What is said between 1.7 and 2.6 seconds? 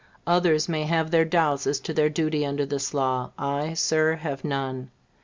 to their duty